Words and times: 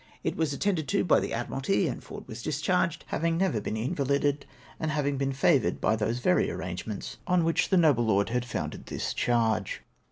It 0.23 0.35
was 0.35 0.51
attended 0.51 0.87
to 0.87 1.03
by 1.03 1.19
the 1.19 1.31
Admiralty 1.31 1.87
and 1.87 2.03
Ford 2.03 2.27
was 2.27 2.41
discharged, 2.41 3.03
having 3.09 3.37
never 3.37 3.61
been 3.61 3.77
invalided, 3.77 4.47
and 4.79 4.89
having 4.89 5.15
been 5.15 5.31
favoured 5.31 5.79
by 5.79 5.95
those 5.95 6.17
very 6.17 6.49
arrange 6.49 6.87
ments 6.87 7.17
on 7.27 7.43
which 7.43 7.69
the 7.69 7.77
noble 7.77 8.05
lord 8.05 8.29
had 8.29 8.43
founded 8.43 8.87
this 8.87 9.13
charge. 9.13 9.83